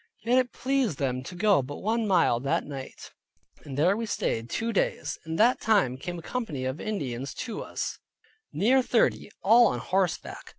[0.23, 3.11] Yet it pleased them to go but one mile that night,
[3.63, 5.19] and there we stayed two days.
[5.27, 7.99] In that time came a company of Indians to us,
[8.51, 10.49] near thirty, all on horseback.